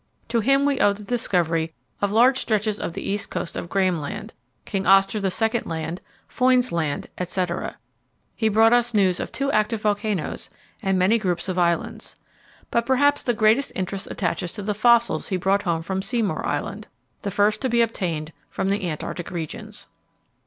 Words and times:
To 0.29 0.39
him 0.39 0.65
we 0.65 0.79
owe 0.79 0.93
the 0.93 1.03
discovery 1.03 1.75
of 2.01 2.11
large 2.11 2.39
stretches 2.39 2.79
of 2.79 2.93
the 2.93 3.07
east 3.07 3.29
coast 3.29 3.55
of 3.55 3.69
Graham 3.69 3.99
Land, 4.01 4.33
King 4.65 4.87
Oscar 4.87 5.19
II. 5.19 5.59
Land, 5.65 6.01
Foyn's 6.27 6.71
Land, 6.71 7.07
etc. 7.19 7.77
He 8.35 8.49
brought 8.49 8.73
us 8.73 8.95
news 8.95 9.19
of 9.19 9.31
two 9.31 9.51
active 9.51 9.81
volcanoes, 9.83 10.49
and 10.81 10.97
many 10.97 11.19
groups 11.19 11.47
of 11.47 11.59
islands. 11.59 12.15
But 12.71 12.87
perhaps 12.87 13.21
the 13.21 13.35
greatest 13.35 13.73
interest 13.75 14.07
attaches 14.09 14.53
to 14.53 14.63
the 14.63 14.73
fossils 14.73 15.27
he 15.29 15.37
brought 15.37 15.61
home 15.61 15.83
from 15.83 16.01
Seymour 16.01 16.43
Island 16.47 16.87
the 17.21 17.29
first 17.29 17.61
to 17.61 17.69
be 17.69 17.83
obtained 17.83 18.33
from 18.49 18.71
the 18.71 18.89
Antarctic 18.89 19.29
regions. 19.29 19.85